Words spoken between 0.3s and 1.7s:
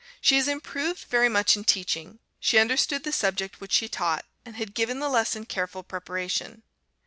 has improved very much in